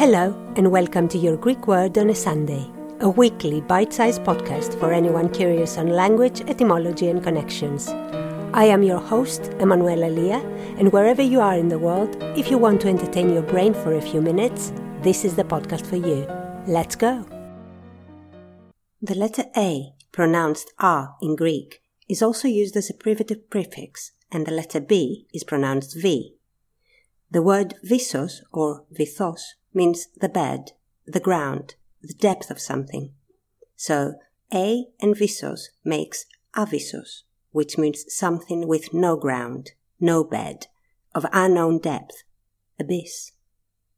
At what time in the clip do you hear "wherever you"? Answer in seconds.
10.90-11.42